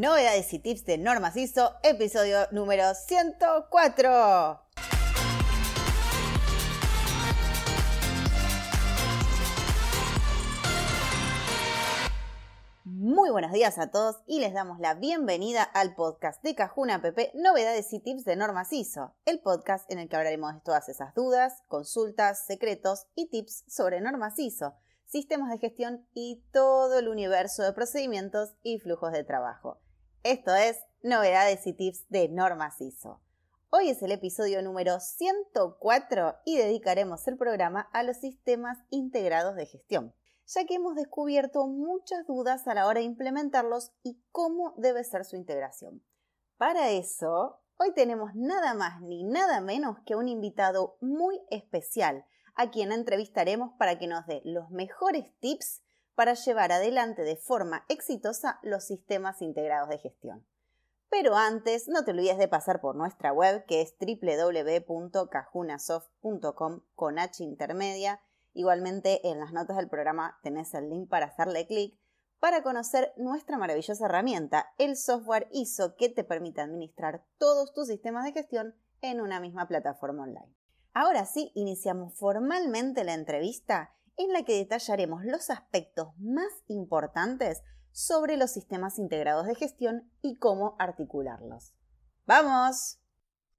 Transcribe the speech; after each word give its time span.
Novedades 0.00 0.50
y 0.54 0.58
tips 0.58 0.86
de 0.86 0.96
normas 0.96 1.36
ISO, 1.36 1.74
episodio 1.82 2.46
número 2.52 2.94
104. 2.94 4.62
Muy 12.84 13.28
buenos 13.28 13.52
días 13.52 13.78
a 13.78 13.90
todos 13.90 14.16
y 14.26 14.40
les 14.40 14.54
damos 14.54 14.80
la 14.80 14.94
bienvenida 14.94 15.62
al 15.62 15.94
podcast 15.94 16.42
de 16.42 16.54
Cajuna 16.54 17.02
PP 17.02 17.32
Novedades 17.34 17.92
y 17.92 18.00
Tips 18.00 18.24
de 18.24 18.36
Normas 18.36 18.72
ISO, 18.72 19.14
el 19.26 19.40
podcast 19.40 19.92
en 19.92 19.98
el 19.98 20.08
que 20.08 20.16
hablaremos 20.16 20.54
de 20.54 20.60
todas 20.62 20.88
esas 20.88 21.14
dudas, 21.14 21.62
consultas, 21.68 22.46
secretos 22.46 23.06
y 23.14 23.28
tips 23.28 23.64
sobre 23.68 24.00
normas 24.00 24.38
ISO 24.38 24.72
sistemas 25.10 25.50
de 25.50 25.58
gestión 25.58 26.06
y 26.14 26.44
todo 26.52 26.98
el 26.98 27.08
universo 27.08 27.64
de 27.64 27.72
procedimientos 27.72 28.54
y 28.62 28.78
flujos 28.78 29.10
de 29.10 29.24
trabajo. 29.24 29.80
Esto 30.22 30.54
es 30.54 30.76
Novedades 31.02 31.66
y 31.66 31.72
Tips 31.72 32.06
de 32.10 32.28
Normas 32.28 32.78
ISO. 32.82 33.22
Hoy 33.70 33.88
es 33.88 34.02
el 34.02 34.12
episodio 34.12 34.60
número 34.60 35.00
104 35.00 36.36
y 36.44 36.58
dedicaremos 36.58 37.26
el 37.26 37.38
programa 37.38 37.88
a 37.94 38.02
los 38.02 38.18
sistemas 38.18 38.76
integrados 38.90 39.56
de 39.56 39.64
gestión, 39.64 40.14
ya 40.46 40.66
que 40.66 40.74
hemos 40.74 40.94
descubierto 40.94 41.66
muchas 41.68 42.26
dudas 42.26 42.68
a 42.68 42.74
la 42.74 42.86
hora 42.86 43.00
de 43.00 43.06
implementarlos 43.06 43.92
y 44.02 44.22
cómo 44.30 44.74
debe 44.76 45.04
ser 45.04 45.24
su 45.24 45.36
integración. 45.36 46.04
Para 46.58 46.90
eso, 46.90 47.62
hoy 47.78 47.94
tenemos 47.94 48.34
nada 48.34 48.74
más 48.74 49.00
ni 49.00 49.24
nada 49.24 49.62
menos 49.62 50.00
que 50.04 50.16
un 50.16 50.28
invitado 50.28 50.98
muy 51.00 51.40
especial, 51.48 52.26
a 52.56 52.70
quien 52.70 52.92
entrevistaremos 52.92 53.72
para 53.78 53.98
que 53.98 54.06
nos 54.06 54.26
dé 54.26 54.42
los 54.44 54.68
mejores 54.68 55.32
tips 55.40 55.80
para 56.14 56.34
llevar 56.34 56.70
adelante 56.72 57.22
de 57.22 57.36
forma 57.36 57.86
exitosa 57.88 58.58
los 58.62 58.84
sistemas 58.84 59.40
integrados 59.42 59.88
de 59.88 59.98
gestión. 59.98 60.46
Pero 61.08 61.36
antes, 61.36 61.88
no 61.88 62.04
te 62.04 62.12
olvides 62.12 62.38
de 62.38 62.46
pasar 62.48 62.80
por 62.80 62.94
nuestra 62.94 63.32
web 63.32 63.64
que 63.66 63.80
es 63.80 63.96
www.cajunasoft.com 63.98 66.82
con 66.94 67.18
H 67.18 67.42
intermedia. 67.42 68.20
Igualmente 68.52 69.28
en 69.28 69.40
las 69.40 69.52
notas 69.52 69.76
del 69.76 69.88
programa 69.88 70.38
tenés 70.42 70.72
el 70.74 70.88
link 70.88 71.08
para 71.08 71.26
hacerle 71.26 71.66
clic 71.66 71.98
para 72.40 72.62
conocer 72.62 73.12
nuestra 73.16 73.58
maravillosa 73.58 74.06
herramienta, 74.06 74.72
el 74.78 74.96
software 74.96 75.48
ISO 75.52 75.94
que 75.96 76.08
te 76.08 76.24
permite 76.24 76.62
administrar 76.62 77.22
todos 77.38 77.74
tus 77.74 77.88
sistemas 77.88 78.24
de 78.24 78.32
gestión 78.32 78.74
en 79.02 79.20
una 79.20 79.40
misma 79.40 79.68
plataforma 79.68 80.22
online. 80.22 80.54
Ahora 80.92 81.26
sí, 81.26 81.52
iniciamos 81.54 82.14
formalmente 82.14 83.04
la 83.04 83.14
entrevista 83.14 83.94
en 84.16 84.32
la 84.32 84.44
que 84.44 84.54
detallaremos 84.54 85.24
los 85.24 85.50
aspectos 85.50 86.08
más 86.18 86.52
importantes 86.68 87.62
sobre 87.92 88.36
los 88.36 88.52
sistemas 88.52 88.98
integrados 88.98 89.46
de 89.46 89.54
gestión 89.54 90.10
y 90.22 90.38
cómo 90.38 90.76
articularlos. 90.78 91.74
¡Vamos! 92.26 93.00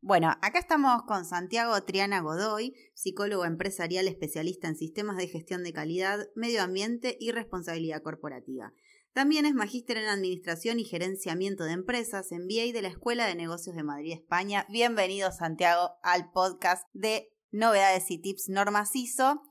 Bueno, 0.03 0.29
acá 0.41 0.57
estamos 0.57 1.03
con 1.03 1.25
Santiago 1.25 1.79
Triana 1.83 2.21
Godoy, 2.21 2.73
psicólogo 2.95 3.45
empresarial 3.45 4.07
especialista 4.07 4.67
en 4.67 4.75
sistemas 4.75 5.17
de 5.17 5.27
gestión 5.27 5.63
de 5.63 5.73
calidad, 5.73 6.27
medio 6.35 6.63
ambiente 6.63 7.17
y 7.19 7.31
responsabilidad 7.31 8.01
corporativa. 8.01 8.73
También 9.13 9.45
es 9.45 9.53
magíster 9.53 9.97
en 9.97 10.07
Administración 10.07 10.79
y 10.79 10.85
Gerenciamiento 10.85 11.65
de 11.65 11.73
Empresas 11.73 12.31
en 12.31 12.47
BA 12.47 12.73
de 12.73 12.81
la 12.81 12.87
Escuela 12.87 13.27
de 13.27 13.35
Negocios 13.35 13.75
de 13.75 13.83
Madrid, 13.83 14.13
España. 14.13 14.65
Bienvenido, 14.69 15.31
Santiago, 15.31 15.91
al 16.01 16.31
podcast 16.31 16.87
de 16.93 17.31
Novedades 17.51 18.09
y 18.09 18.19
Tips 18.19 18.47
Normas 18.47 18.95
ISO. 18.95 19.41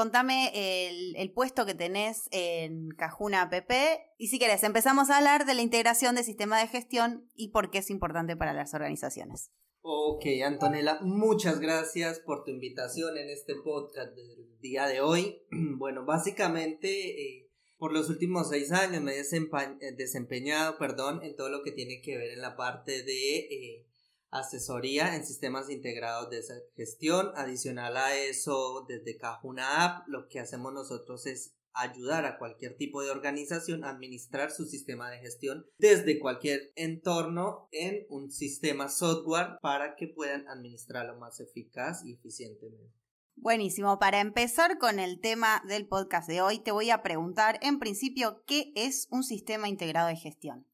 Contame 0.00 0.50
el, 0.54 1.30
puesto 1.34 1.66
que 1.66 1.74
tenés 1.74 2.26
en 2.30 2.88
Cajuna 2.88 3.42
APP 3.42 3.70
y 4.16 4.28
si 4.28 4.38
querés 4.38 4.62
empezamos 4.62 5.10
a 5.10 5.18
hablar 5.18 5.44
de 5.44 5.52
la 5.52 5.60
integración 5.60 6.14
de 6.14 6.24
sistema 6.24 6.58
de 6.58 6.68
gestión 6.68 7.28
y 7.34 7.48
por 7.48 7.70
qué 7.70 7.80
es 7.80 7.90
importante 7.90 8.34
para 8.34 8.54
las 8.54 8.72
organizaciones. 8.72 9.50
Ok, 9.82 10.24
Antonella, 10.42 11.00
muchas 11.02 11.60
gracias 11.60 12.18
por 12.18 12.44
tu 12.44 12.50
invitación 12.50 13.18
en 13.18 13.28
este 13.28 13.56
podcast 13.56 14.16
del 14.16 14.58
día 14.60 14.86
de 14.86 15.02
hoy. 15.02 15.42
Bueno, 15.76 16.06
básicamente 16.06 16.88
eh, 16.88 17.50
por 17.76 17.92
los 17.92 18.08
últimos 18.08 18.48
seis 18.48 18.72
años 18.72 19.02
me 19.02 19.12
he 19.12 19.20
eh, 19.20 19.92
desempeñado 19.98 20.78
perdón, 20.78 21.22
en 21.22 21.36
todo 21.36 21.50
lo 21.50 21.62
que 21.62 21.72
tiene 21.72 22.00
que 22.00 22.16
ver 22.16 22.30
en 22.30 22.40
la 22.40 22.56
parte 22.56 23.02
de 23.02 23.36
eh, 23.36 23.86
asesoría 24.30 25.14
en 25.14 25.24
sistemas 25.24 25.70
integrados 25.70 26.30
de 26.30 26.42
gestión. 26.74 27.32
Adicional 27.34 27.96
a 27.96 28.16
eso, 28.16 28.84
desde 28.88 29.16
Cajuna 29.16 29.84
App, 29.84 30.08
lo 30.08 30.28
que 30.28 30.40
hacemos 30.40 30.72
nosotros 30.72 31.26
es 31.26 31.54
ayudar 31.72 32.24
a 32.24 32.38
cualquier 32.38 32.76
tipo 32.76 33.02
de 33.02 33.10
organización 33.10 33.84
a 33.84 33.90
administrar 33.90 34.50
su 34.50 34.64
sistema 34.64 35.10
de 35.10 35.18
gestión 35.18 35.66
desde 35.78 36.18
cualquier 36.18 36.72
entorno 36.74 37.68
en 37.70 38.06
un 38.08 38.30
sistema 38.30 38.88
software 38.88 39.58
para 39.62 39.94
que 39.94 40.08
puedan 40.08 40.48
administrarlo 40.48 41.18
más 41.18 41.40
eficaz 41.40 42.04
y 42.04 42.14
eficientemente. 42.14 42.92
Buenísimo. 43.36 43.98
Para 43.98 44.20
empezar 44.20 44.78
con 44.78 44.98
el 44.98 45.20
tema 45.20 45.62
del 45.66 45.86
podcast 45.86 46.28
de 46.28 46.42
hoy, 46.42 46.58
te 46.58 46.72
voy 46.72 46.90
a 46.90 47.02
preguntar, 47.02 47.58
en 47.62 47.78
principio, 47.78 48.42
¿qué 48.46 48.72
es 48.74 49.08
un 49.10 49.22
sistema 49.22 49.68
integrado 49.68 50.08
de 50.08 50.16
gestión? 50.16 50.66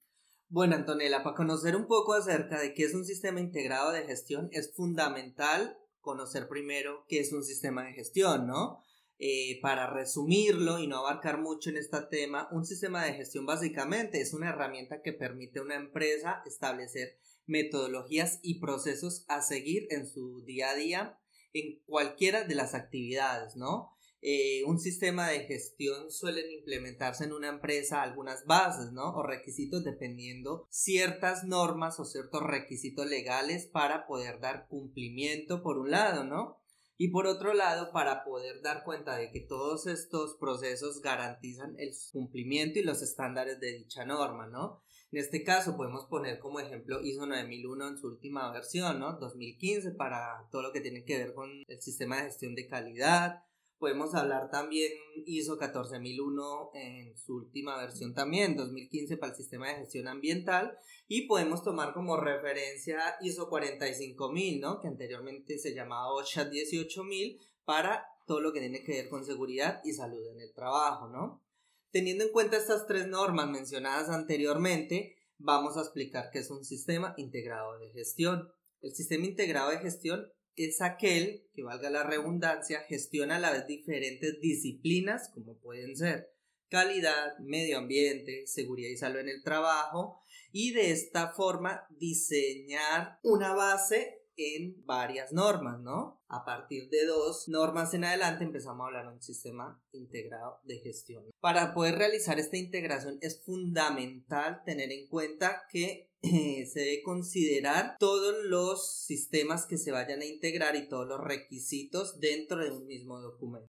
Bueno, 0.48 0.76
Antonella, 0.76 1.24
para 1.24 1.34
conocer 1.34 1.74
un 1.74 1.88
poco 1.88 2.14
acerca 2.14 2.60
de 2.60 2.72
qué 2.72 2.84
es 2.84 2.94
un 2.94 3.04
sistema 3.04 3.40
integrado 3.40 3.90
de 3.90 4.04
gestión, 4.04 4.48
es 4.52 4.72
fundamental 4.72 5.76
conocer 6.00 6.46
primero 6.46 7.04
qué 7.08 7.18
es 7.18 7.32
un 7.32 7.42
sistema 7.42 7.84
de 7.84 7.94
gestión, 7.94 8.46
¿no? 8.46 8.80
Eh, 9.18 9.58
para 9.60 9.92
resumirlo 9.92 10.78
y 10.78 10.86
no 10.86 10.98
abarcar 10.98 11.40
mucho 11.40 11.70
en 11.70 11.78
este 11.78 12.00
tema, 12.10 12.48
un 12.52 12.64
sistema 12.64 13.04
de 13.04 13.14
gestión 13.14 13.44
básicamente 13.44 14.20
es 14.20 14.34
una 14.34 14.50
herramienta 14.50 15.02
que 15.02 15.12
permite 15.12 15.58
a 15.58 15.62
una 15.62 15.74
empresa 15.74 16.42
establecer 16.46 17.18
metodologías 17.46 18.38
y 18.42 18.60
procesos 18.60 19.24
a 19.26 19.42
seguir 19.42 19.88
en 19.90 20.06
su 20.06 20.44
día 20.44 20.70
a 20.70 20.74
día 20.76 21.18
en 21.54 21.80
cualquiera 21.86 22.44
de 22.44 22.54
las 22.54 22.74
actividades, 22.74 23.56
¿no? 23.56 23.95
Eh, 24.28 24.64
un 24.64 24.80
sistema 24.80 25.28
de 25.28 25.44
gestión 25.44 26.10
suelen 26.10 26.50
implementarse 26.50 27.22
en 27.22 27.32
una 27.32 27.48
empresa 27.48 28.02
algunas 28.02 28.44
bases, 28.44 28.90
¿no? 28.90 29.14
O 29.14 29.22
requisitos 29.22 29.84
dependiendo 29.84 30.66
ciertas 30.68 31.44
normas 31.44 32.00
o 32.00 32.04
ciertos 32.04 32.42
requisitos 32.42 33.06
legales 33.06 33.66
para 33.66 34.08
poder 34.08 34.40
dar 34.40 34.66
cumplimiento 34.66 35.62
por 35.62 35.78
un 35.78 35.92
lado, 35.92 36.24
¿no? 36.24 36.60
Y 36.98 37.12
por 37.12 37.28
otro 37.28 37.54
lado, 37.54 37.92
para 37.92 38.24
poder 38.24 38.62
dar 38.62 38.82
cuenta 38.82 39.16
de 39.16 39.30
que 39.30 39.42
todos 39.42 39.86
estos 39.86 40.34
procesos 40.40 41.02
garantizan 41.02 41.76
el 41.78 41.92
cumplimiento 42.10 42.80
y 42.80 42.82
los 42.82 43.02
estándares 43.02 43.60
de 43.60 43.74
dicha 43.74 44.04
norma, 44.04 44.48
¿no? 44.48 44.82
En 45.12 45.20
este 45.20 45.44
caso 45.44 45.76
podemos 45.76 46.06
poner 46.06 46.40
como 46.40 46.58
ejemplo 46.58 47.00
ISO 47.00 47.26
9001 47.26 47.88
en 47.90 47.96
su 47.96 48.08
última 48.08 48.50
versión, 48.50 48.98
¿no? 48.98 49.20
2015 49.20 49.92
para 49.92 50.48
todo 50.50 50.62
lo 50.62 50.72
que 50.72 50.80
tiene 50.80 51.04
que 51.04 51.16
ver 51.16 51.32
con 51.32 51.48
el 51.68 51.80
sistema 51.80 52.16
de 52.16 52.24
gestión 52.24 52.56
de 52.56 52.66
calidad. 52.66 53.44
Podemos 53.78 54.14
hablar 54.14 54.50
también 54.50 54.90
ISO 55.26 55.58
14001 55.58 56.70
en 56.72 57.16
su 57.16 57.36
última 57.36 57.76
versión 57.76 58.14
también, 58.14 58.56
2015 58.56 59.18
para 59.18 59.32
el 59.32 59.36
sistema 59.36 59.68
de 59.68 59.74
gestión 59.76 60.08
ambiental. 60.08 60.78
Y 61.08 61.26
podemos 61.26 61.62
tomar 61.62 61.92
como 61.92 62.16
referencia 62.16 63.16
ISO 63.20 63.50
45000, 63.50 64.60
¿no? 64.60 64.80
Que 64.80 64.88
anteriormente 64.88 65.58
se 65.58 65.74
llamaba 65.74 66.12
OSHA 66.14 66.48
18000 66.48 67.38
para 67.64 68.06
todo 68.26 68.40
lo 68.40 68.52
que 68.52 68.60
tiene 68.60 68.82
que 68.82 68.92
ver 68.92 69.08
con 69.10 69.24
seguridad 69.24 69.80
y 69.84 69.92
salud 69.92 70.26
en 70.28 70.40
el 70.40 70.54
trabajo, 70.54 71.08
¿no? 71.08 71.42
Teniendo 71.90 72.24
en 72.24 72.32
cuenta 72.32 72.56
estas 72.56 72.86
tres 72.86 73.06
normas 73.06 73.48
mencionadas 73.48 74.08
anteriormente, 74.08 75.16
vamos 75.38 75.76
a 75.76 75.80
explicar 75.80 76.30
qué 76.32 76.38
es 76.38 76.50
un 76.50 76.64
sistema 76.64 77.14
integrado 77.18 77.78
de 77.78 77.90
gestión. 77.90 78.50
El 78.80 78.94
sistema 78.94 79.26
integrado 79.26 79.70
de 79.70 79.78
gestión 79.78 80.26
es 80.56 80.80
aquel 80.80 81.46
que, 81.54 81.62
valga 81.62 81.90
la 81.90 82.02
redundancia, 82.02 82.80
gestiona 82.88 83.36
a 83.36 83.40
la 83.40 83.52
vez 83.52 83.66
diferentes 83.66 84.40
disciplinas 84.40 85.30
como 85.32 85.58
pueden 85.58 85.96
ser 85.96 86.32
calidad, 86.68 87.38
medio 87.38 87.78
ambiente, 87.78 88.46
seguridad 88.46 88.90
y 88.90 88.96
salud 88.96 89.20
en 89.20 89.28
el 89.28 89.42
trabajo 89.42 90.20
y 90.52 90.72
de 90.72 90.90
esta 90.90 91.32
forma 91.32 91.86
diseñar 91.90 93.18
una 93.22 93.54
base 93.54 94.22
en 94.36 94.84
varias 94.84 95.32
normas, 95.32 95.80
¿no? 95.80 96.22
A 96.28 96.44
partir 96.44 96.90
de 96.90 97.06
dos 97.06 97.48
normas 97.48 97.94
en 97.94 98.04
adelante 98.04 98.44
empezamos 98.44 98.84
a 98.84 98.86
hablar 98.86 99.06
de 99.06 99.14
un 99.14 99.22
sistema 99.22 99.82
integrado 99.92 100.60
de 100.64 100.78
gestión. 100.80 101.24
Para 101.40 101.72
poder 101.72 101.96
realizar 101.96 102.38
esta 102.38 102.56
integración 102.56 103.18
es 103.22 103.42
fundamental 103.44 104.62
tener 104.64 104.92
en 104.92 105.08
cuenta 105.08 105.62
que 105.70 106.10
eh, 106.32 106.66
se 106.66 106.80
debe 106.80 107.02
considerar 107.02 107.96
todos 107.98 108.44
los 108.44 109.04
sistemas 109.04 109.66
que 109.66 109.78
se 109.78 109.92
vayan 109.92 110.20
a 110.20 110.26
integrar 110.26 110.76
y 110.76 110.88
todos 110.88 111.06
los 111.06 111.20
requisitos 111.20 112.18
dentro 112.20 112.62
de 112.62 112.70
un 112.70 112.86
mismo 112.86 113.20
documento. 113.20 113.68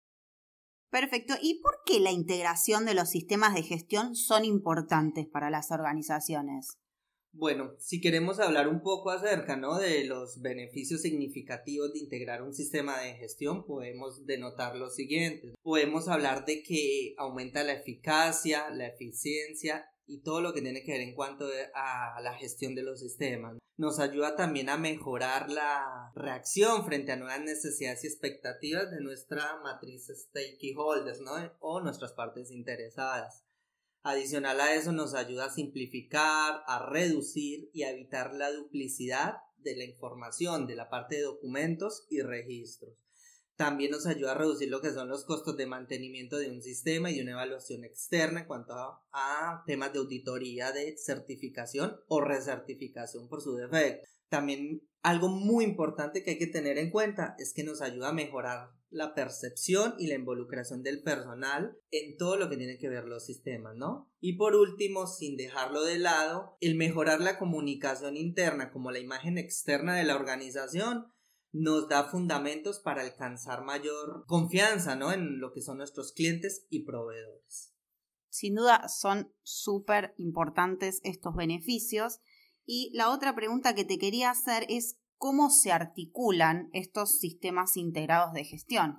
Perfecto. 0.90 1.34
¿Y 1.42 1.60
por 1.60 1.80
qué 1.84 2.00
la 2.00 2.12
integración 2.12 2.86
de 2.86 2.94
los 2.94 3.10
sistemas 3.10 3.54
de 3.54 3.62
gestión 3.62 4.14
son 4.14 4.44
importantes 4.44 5.26
para 5.26 5.50
las 5.50 5.70
organizaciones? 5.70 6.78
Bueno, 7.38 7.74
si 7.78 8.00
queremos 8.00 8.40
hablar 8.40 8.66
un 8.66 8.80
poco 8.80 9.10
acerca 9.10 9.56
¿no? 9.56 9.78
de 9.78 10.04
los 10.04 10.40
beneficios 10.40 11.02
significativos 11.02 11.92
de 11.92 11.98
integrar 11.98 12.42
un 12.42 12.54
sistema 12.54 12.98
de 12.98 13.12
gestión, 13.14 13.66
podemos 13.66 14.24
denotar 14.24 14.74
lo 14.76 14.88
siguiente. 14.88 15.54
Podemos 15.62 16.08
hablar 16.08 16.46
de 16.46 16.62
que 16.62 17.14
aumenta 17.18 17.62
la 17.62 17.74
eficacia, 17.74 18.70
la 18.70 18.86
eficiencia 18.86 19.84
y 20.06 20.22
todo 20.22 20.40
lo 20.40 20.52
que 20.52 20.62
tiene 20.62 20.82
que 20.82 20.92
ver 20.92 21.00
en 21.00 21.14
cuanto 21.14 21.46
a 21.74 22.20
la 22.20 22.34
gestión 22.34 22.74
de 22.74 22.82
los 22.82 23.00
sistemas. 23.00 23.58
Nos 23.78 23.98
ayuda 23.98 24.36
también 24.36 24.70
a 24.70 24.78
mejorar 24.78 25.50
la 25.50 26.10
reacción 26.14 26.86
frente 26.86 27.12
a 27.12 27.16
nuevas 27.16 27.40
necesidades 27.40 28.04
y 28.04 28.06
expectativas 28.06 28.90
de 28.90 29.02
nuestra 29.02 29.60
matriz 29.62 30.06
stakeholders 30.06 31.20
¿no? 31.20 31.32
o 31.60 31.80
nuestras 31.82 32.14
partes 32.14 32.50
interesadas. 32.50 33.44
Adicional 34.02 34.60
a 34.60 34.74
eso 34.74 34.92
nos 34.92 35.14
ayuda 35.14 35.46
a 35.46 35.52
simplificar, 35.52 36.62
a 36.66 36.86
reducir 36.88 37.68
y 37.74 37.82
a 37.82 37.90
evitar 37.90 38.32
la 38.34 38.50
duplicidad 38.50 39.34
de 39.58 39.76
la 39.76 39.84
información 39.84 40.66
de 40.66 40.76
la 40.76 40.88
parte 40.88 41.16
de 41.16 41.22
documentos 41.22 42.06
y 42.08 42.22
registros. 42.22 43.05
También 43.56 43.90
nos 43.90 44.06
ayuda 44.06 44.32
a 44.32 44.38
reducir 44.38 44.68
lo 44.68 44.82
que 44.82 44.92
son 44.92 45.08
los 45.08 45.24
costos 45.24 45.56
de 45.56 45.66
mantenimiento 45.66 46.36
de 46.36 46.50
un 46.50 46.62
sistema 46.62 47.10
y 47.10 47.20
una 47.20 47.32
evaluación 47.32 47.84
externa 47.84 48.40
en 48.40 48.46
cuanto 48.46 48.74
a, 48.74 49.62
temas 49.66 49.92
de 49.92 49.98
auditoría 49.98 50.72
de 50.72 50.96
certificación 50.98 51.96
o 52.08 52.20
recertificación 52.20 53.28
por 53.28 53.40
su 53.40 53.56
defecto. 53.56 54.06
También 54.28 54.82
algo 55.02 55.28
muy 55.28 55.64
importante 55.64 56.22
que 56.22 56.32
hay 56.32 56.38
que 56.38 56.48
tener 56.48 56.76
en 56.78 56.90
cuenta 56.90 57.34
es 57.38 57.54
que 57.54 57.64
nos 57.64 57.80
ayuda 57.80 58.08
a 58.10 58.12
mejorar 58.12 58.70
la 58.90 59.14
percepción 59.14 59.94
y 59.98 60.06
la 60.06 60.14
involucración 60.14 60.82
del 60.82 61.02
personal 61.02 61.76
en 61.90 62.16
todo 62.16 62.36
lo 62.36 62.48
que 62.48 62.56
tiene 62.56 62.78
que 62.78 62.88
ver 62.88 63.04
los 63.04 63.24
sistemas, 63.24 63.74
¿no? 63.76 64.10
Y 64.20 64.36
por 64.36 64.54
último, 64.54 65.06
sin 65.06 65.36
dejarlo 65.36 65.84
de 65.84 65.98
lado, 65.98 66.56
el 66.60 66.76
mejorar 66.76 67.20
la 67.20 67.38
comunicación 67.38 68.16
interna 68.16 68.70
como 68.70 68.90
la 68.90 68.98
imagen 68.98 69.38
externa 69.38 69.94
de 69.96 70.04
la 70.04 70.16
organización 70.16 71.06
nos 71.56 71.88
da 71.88 72.04
fundamentos 72.04 72.80
para 72.80 73.02
alcanzar 73.02 73.64
mayor 73.64 74.24
confianza 74.26 74.94
¿no? 74.94 75.12
en 75.12 75.40
lo 75.40 75.52
que 75.52 75.62
son 75.62 75.78
nuestros 75.78 76.12
clientes 76.12 76.66
y 76.70 76.84
proveedores. 76.84 77.72
Sin 78.28 78.54
duda 78.54 78.88
son 78.88 79.32
súper 79.42 80.14
importantes 80.18 81.00
estos 81.02 81.34
beneficios. 81.34 82.20
Y 82.66 82.90
la 82.92 83.10
otra 83.10 83.34
pregunta 83.34 83.74
que 83.74 83.84
te 83.84 83.98
quería 83.98 84.30
hacer 84.30 84.66
es 84.68 84.98
cómo 85.16 85.50
se 85.50 85.72
articulan 85.72 86.68
estos 86.72 87.18
sistemas 87.18 87.76
integrados 87.76 88.34
de 88.34 88.44
gestión. 88.44 88.98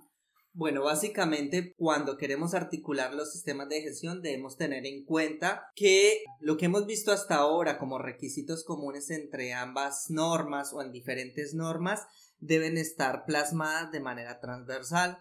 Bueno, 0.54 0.82
básicamente 0.82 1.76
cuando 1.78 2.18
queremos 2.18 2.56
articular 2.56 3.14
los 3.14 3.32
sistemas 3.32 3.70
de 3.70 3.84
gestión 3.84 4.24
debemos 4.24 4.58
tener 4.58 4.88
en 4.88 5.06
cuenta 5.06 5.62
que 5.76 6.24
lo 6.40 6.58
que 6.58 6.66
hemos 6.66 6.88
visto 6.88 7.12
hasta 7.12 7.36
ahora 7.36 7.78
como 7.78 8.00
requisitos 8.00 8.64
comunes 8.64 9.12
entre 9.12 9.54
ambas 9.54 10.06
normas 10.10 10.74
o 10.74 10.82
en 10.82 10.92
diferentes 10.92 11.54
normas 11.54 12.08
deben 12.40 12.78
estar 12.78 13.26
plasmadas 13.26 13.92
de 13.92 14.00
manera 14.00 14.40
transversal. 14.40 15.20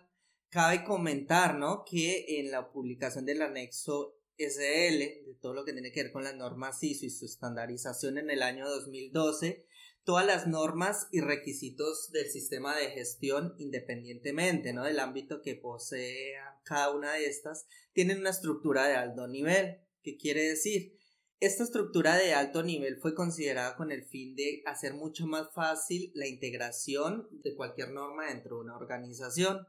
Cabe 0.50 0.84
comentar, 0.84 1.56
¿no? 1.56 1.84
Que 1.84 2.40
en 2.40 2.50
la 2.50 2.70
publicación 2.70 3.26
del 3.26 3.42
anexo 3.42 4.16
SL, 4.38 4.98
de 4.98 5.36
todo 5.40 5.54
lo 5.54 5.64
que 5.64 5.72
tiene 5.72 5.92
que 5.92 6.04
ver 6.04 6.12
con 6.12 6.24
las 6.24 6.34
normas 6.34 6.82
ISO 6.82 7.06
y 7.06 7.10
su 7.10 7.24
estandarización 7.24 8.18
en 8.18 8.30
el 8.30 8.42
año 8.42 8.68
2012, 8.68 9.66
todas 10.04 10.26
las 10.26 10.46
normas 10.46 11.08
y 11.10 11.20
requisitos 11.20 12.12
del 12.12 12.30
sistema 12.30 12.76
de 12.76 12.90
gestión, 12.90 13.54
independientemente 13.58 14.72
¿no? 14.72 14.84
del 14.84 15.00
ámbito 15.00 15.42
que 15.42 15.56
posea 15.56 16.60
cada 16.64 16.94
una 16.94 17.14
de 17.14 17.26
estas, 17.26 17.66
tienen 17.92 18.18
una 18.18 18.30
estructura 18.30 18.86
de 18.86 18.94
alto 18.94 19.26
nivel. 19.26 19.80
¿Qué 20.02 20.16
quiere 20.16 20.42
decir? 20.48 20.96
Esta 21.38 21.64
estructura 21.64 22.16
de 22.16 22.32
alto 22.32 22.62
nivel 22.62 22.96
fue 22.96 23.14
considerada 23.14 23.76
con 23.76 23.92
el 23.92 24.04
fin 24.04 24.34
de 24.36 24.62
hacer 24.64 24.94
mucho 24.94 25.26
más 25.26 25.52
fácil 25.52 26.10
la 26.14 26.26
integración 26.26 27.28
de 27.30 27.54
cualquier 27.54 27.90
norma 27.90 28.28
dentro 28.28 28.56
de 28.56 28.62
una 28.62 28.76
organización. 28.76 29.68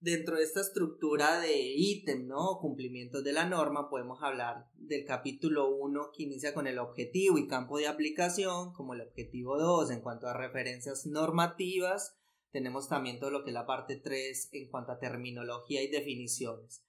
Dentro 0.00 0.36
de 0.36 0.44
esta 0.44 0.62
estructura 0.62 1.38
de 1.38 1.54
ítem, 1.76 2.26
¿no? 2.26 2.58
Cumplimientos 2.62 3.22
de 3.24 3.34
la 3.34 3.46
norma, 3.46 3.90
podemos 3.90 4.22
hablar 4.22 4.70
del 4.72 5.04
capítulo 5.04 5.68
1 5.68 6.12
que 6.16 6.22
inicia 6.22 6.54
con 6.54 6.66
el 6.66 6.78
objetivo 6.78 7.36
y 7.36 7.46
campo 7.46 7.76
de 7.76 7.88
aplicación, 7.88 8.72
como 8.72 8.94
el 8.94 9.02
objetivo 9.02 9.58
2 9.58 9.90
en 9.90 10.00
cuanto 10.00 10.28
a 10.28 10.36
referencias 10.36 11.04
normativas. 11.04 12.16
Tenemos 12.52 12.88
también 12.88 13.20
todo 13.20 13.30
lo 13.30 13.44
que 13.44 13.50
es 13.50 13.54
la 13.54 13.66
parte 13.66 13.96
3 13.96 14.48
en 14.52 14.70
cuanto 14.70 14.92
a 14.92 14.98
terminología 14.98 15.82
y 15.82 15.88
definiciones. 15.88 16.82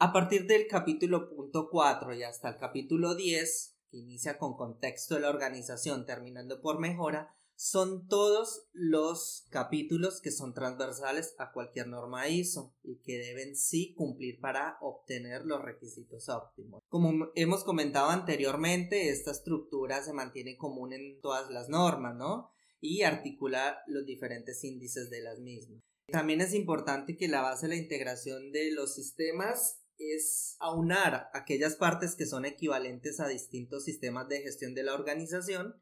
A 0.00 0.12
partir 0.12 0.46
del 0.46 0.68
capítulo 0.68 1.28
punto 1.28 1.68
4 1.68 2.14
y 2.14 2.22
hasta 2.22 2.50
el 2.50 2.56
capítulo 2.56 3.16
10, 3.16 3.78
que 3.90 3.96
inicia 3.96 4.38
con 4.38 4.56
contexto 4.56 5.16
de 5.16 5.22
la 5.22 5.28
organización 5.28 6.06
terminando 6.06 6.60
por 6.60 6.78
mejora, 6.78 7.34
son 7.56 8.06
todos 8.06 8.68
los 8.72 9.48
capítulos 9.50 10.20
que 10.20 10.30
son 10.30 10.54
transversales 10.54 11.34
a 11.38 11.50
cualquier 11.50 11.88
norma 11.88 12.28
ISO 12.28 12.76
y 12.84 13.00
que 13.00 13.18
deben 13.18 13.56
sí 13.56 13.92
cumplir 13.94 14.38
para 14.38 14.78
obtener 14.82 15.44
los 15.44 15.64
requisitos 15.64 16.28
óptimos. 16.28 16.80
Como 16.88 17.32
hemos 17.34 17.64
comentado 17.64 18.10
anteriormente, 18.10 19.08
esta 19.08 19.32
estructura 19.32 20.00
se 20.04 20.12
mantiene 20.12 20.56
común 20.56 20.92
en 20.92 21.20
todas 21.20 21.50
las 21.50 21.68
normas, 21.68 22.14
¿no? 22.14 22.52
Y 22.80 23.02
articula 23.02 23.82
los 23.88 24.06
diferentes 24.06 24.62
índices 24.62 25.10
de 25.10 25.22
las 25.22 25.40
mismas. 25.40 25.82
También 26.06 26.40
es 26.40 26.54
importante 26.54 27.16
que 27.16 27.26
la 27.26 27.42
base 27.42 27.66
de 27.66 27.74
la 27.74 27.82
integración 27.82 28.52
de 28.52 28.70
los 28.70 28.94
sistemas 28.94 29.80
es 29.98 30.56
aunar 30.60 31.28
aquellas 31.34 31.76
partes 31.76 32.14
que 32.14 32.26
son 32.26 32.44
equivalentes 32.44 33.20
a 33.20 33.28
distintos 33.28 33.84
sistemas 33.84 34.28
de 34.28 34.42
gestión 34.42 34.74
de 34.74 34.84
la 34.84 34.94
organización, 34.94 35.74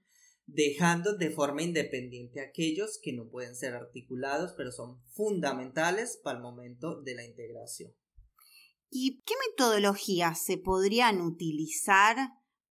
dejando 0.46 1.16
de 1.16 1.30
forma 1.30 1.62
independiente 1.62 2.40
aquellos 2.40 2.98
que 3.02 3.12
no 3.12 3.28
pueden 3.28 3.56
ser 3.56 3.74
articulados, 3.74 4.54
pero 4.56 4.72
son 4.72 5.02
fundamentales 5.10 6.20
para 6.22 6.38
el 6.38 6.42
momento 6.42 7.02
de 7.02 7.14
la 7.14 7.24
integración. 7.24 7.92
¿Y 8.90 9.22
qué 9.22 9.34
metodologías 9.50 10.44
se 10.44 10.58
podrían 10.58 11.20
utilizar 11.20 12.16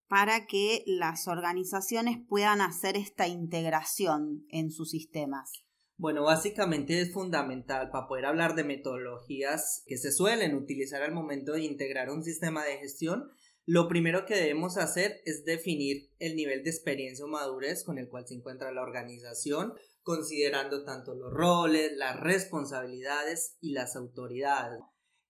para 0.08 0.46
que 0.46 0.84
las 0.86 1.28
organizaciones 1.28 2.18
puedan 2.28 2.62
hacer 2.62 2.96
esta 2.96 3.28
integración 3.28 4.46
en 4.50 4.72
sus 4.72 4.92
sistemas? 4.92 5.65
Bueno, 5.98 6.24
básicamente 6.24 7.00
es 7.00 7.14
fundamental 7.14 7.90
para 7.90 8.08
poder 8.08 8.26
hablar 8.26 8.56
de 8.56 8.66
metodologías 8.66 9.84
que 9.86 9.98
se 9.98 10.12
suelen 10.12 10.54
utilizar 10.56 11.02
al 11.02 11.14
momento 11.14 11.54
de 11.54 11.64
integrar 11.64 12.10
un 12.10 12.22
sistema 12.22 12.66
de 12.66 12.78
gestión. 12.78 13.30
Lo 13.66 13.88
primero 13.88 14.26
que 14.26 14.36
debemos 14.36 14.78
hacer 14.78 15.22
es 15.26 15.46
definir 15.46 16.12
el 16.20 16.36
nivel 16.36 16.64
de 16.64 16.70
experiencia 16.70 17.24
o 17.24 17.30
madurez 17.30 17.86
con 17.86 17.98
el 17.98 18.10
cual 18.10 18.28
se 18.28 18.36
encuentra 18.36 18.74
la 18.74 18.82
organización, 18.82 19.74
considerando 20.02 20.84
tanto 20.84 21.16
los 21.16 21.32
roles, 21.32 21.94
las 21.96 22.20
responsabilidades 22.20 23.58
y 23.62 23.72
las 23.72 23.96
autoridades. 23.96 24.82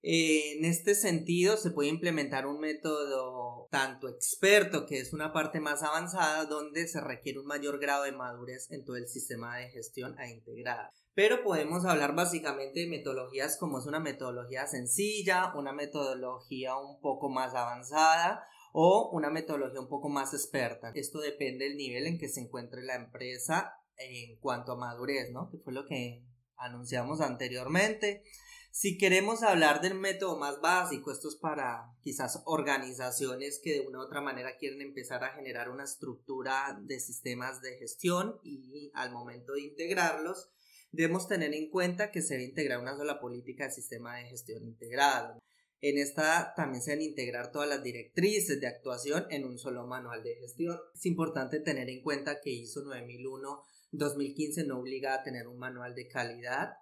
En 0.08 0.66
este 0.66 0.94
sentido, 0.94 1.58
se 1.58 1.72
puede 1.72 1.90
implementar 1.90 2.46
un 2.46 2.60
método 2.60 3.68
tanto 3.72 4.08
experto, 4.08 4.86
que 4.86 5.00
es 5.00 5.14
una 5.14 5.34
parte 5.34 5.60
más 5.60 5.82
avanzada, 5.82 6.46
donde 6.46 6.88
se 6.88 7.02
requiere 7.02 7.40
un 7.40 7.48
mayor 7.48 7.80
grado 7.80 8.04
de 8.04 8.12
madurez 8.12 8.70
en 8.70 8.86
todo 8.86 8.98
el 8.98 9.08
sistema 9.08 9.58
de 9.58 9.72
gestión 9.72 10.16
a 10.20 10.30
integrar. 10.30 10.92
Pero 11.16 11.44
podemos 11.44 11.86
hablar 11.86 12.14
básicamente 12.14 12.82
de 12.82 12.88
metodologías 12.88 13.58
como 13.58 13.80
es 13.80 13.88
una 13.88 14.00
metodología 14.00 14.68
sencilla, 14.68 15.52
una 15.56 15.74
metodología 15.74 16.78
un 16.78 17.02
poco 17.02 17.32
más 17.32 17.56
avanzada 17.56 18.46
o 18.74 19.10
una 19.12 19.32
metodología 19.32 19.82
un 19.82 19.90
poco 19.90 20.10
más 20.10 20.36
experta. 20.36 20.92
Esto 20.94 21.20
depende 21.20 21.66
del 21.66 21.78
nivel 21.78 22.06
en 22.06 22.20
que 22.20 22.30
se 22.30 22.42
encuentre 22.42 22.84
la 22.84 22.94
empresa 22.94 23.74
en 23.98 24.38
cuanto 24.40 24.74
a 24.74 24.78
madurez, 24.78 25.32
¿no? 25.32 25.50
Que 25.50 25.58
fue 25.58 25.74
lo 25.74 25.88
que 25.88 26.24
anunciamos 26.58 27.22
anteriormente. 27.22 28.24
Si 28.72 28.98
queremos 28.98 29.42
hablar 29.42 29.80
del 29.80 29.96
método 29.96 30.38
más 30.38 30.60
básico, 30.60 31.10
esto 31.10 31.30
es 31.30 31.38
para 31.38 31.94
quizás 32.02 32.42
organizaciones 32.46 33.62
que 33.64 33.72
de 33.72 33.80
una 33.80 34.00
u 34.00 34.02
otra 34.02 34.20
manera 34.20 34.58
quieren 34.58 34.82
empezar 34.82 35.24
a 35.24 35.32
generar 35.34 35.70
una 35.70 35.86
estructura 35.86 36.78
de 36.82 37.00
sistemas 37.00 37.62
de 37.62 37.78
gestión 37.78 38.38
y 38.44 38.92
al 38.94 39.14
momento 39.14 39.54
de 39.54 39.62
integrarlos, 39.62 40.50
debemos 40.92 41.28
tener 41.30 41.54
en 41.54 41.70
cuenta 41.70 42.12
que 42.12 42.22
se 42.22 42.34
debe 42.34 42.50
integrar 42.50 42.82
una 42.82 42.98
sola 42.98 43.20
política 43.22 43.64
de 43.64 43.72
sistema 43.72 44.18
de 44.18 44.26
gestión 44.26 44.66
integrado. 44.66 45.40
En 45.80 45.98
esta 45.98 46.54
también 46.56 46.82
se 46.82 46.92
deben 46.92 47.06
integrar 47.06 47.52
todas 47.52 47.70
las 47.70 47.84
directrices 47.84 48.60
de 48.60 48.68
actuación 48.68 49.26
en 49.30 49.46
un 49.46 49.58
solo 49.58 49.86
manual 49.86 50.24
de 50.24 50.36
gestión. 50.36 50.80
Es 50.94 51.06
importante 51.06 51.60
tener 51.60 51.90
en 51.90 52.02
cuenta 52.02 52.42
que 52.42 52.50
ISO 52.50 52.82
9001 52.82 53.64
2015 53.92 54.66
no 54.66 54.80
obliga 54.80 55.14
a 55.14 55.24
tener 55.24 55.48
un 55.48 55.58
manual 55.58 55.96
de 55.96 56.08
calidad 56.08 56.74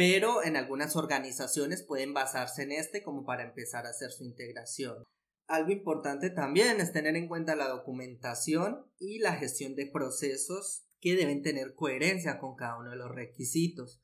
pero 0.00 0.42
en 0.42 0.56
algunas 0.56 0.96
organizaciones 0.96 1.82
pueden 1.82 2.14
basarse 2.14 2.62
en 2.62 2.72
este 2.72 3.02
como 3.02 3.26
para 3.26 3.42
empezar 3.42 3.84
a 3.84 3.90
hacer 3.90 4.10
su 4.10 4.24
integración. 4.24 5.04
Algo 5.46 5.72
importante 5.72 6.30
también 6.30 6.80
es 6.80 6.90
tener 6.90 7.16
en 7.16 7.28
cuenta 7.28 7.54
la 7.54 7.68
documentación 7.68 8.86
y 8.98 9.18
la 9.18 9.34
gestión 9.34 9.74
de 9.74 9.90
procesos 9.92 10.86
que 11.02 11.16
deben 11.16 11.42
tener 11.42 11.74
coherencia 11.74 12.38
con 12.38 12.56
cada 12.56 12.78
uno 12.78 12.92
de 12.92 12.96
los 12.96 13.10
requisitos. 13.10 14.00